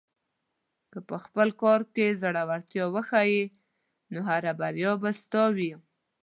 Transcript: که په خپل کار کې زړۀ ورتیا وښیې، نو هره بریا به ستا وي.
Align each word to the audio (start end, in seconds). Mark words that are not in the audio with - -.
که 0.91 0.99
په 1.09 1.15
خپل 1.25 1.47
کار 1.61 1.81
کې 1.93 2.07
زړۀ 2.21 2.43
ورتیا 2.49 2.85
وښیې، 2.93 3.43
نو 4.11 4.19
هره 4.29 4.51
بریا 4.59 4.91
به 5.01 5.09
ستا 5.21 5.43
وي. 5.55 5.71